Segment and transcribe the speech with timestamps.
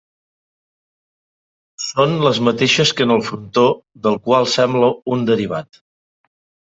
[1.87, 3.65] Són les mateixes que en el frontó,
[4.07, 5.79] del qual sembla un derivat.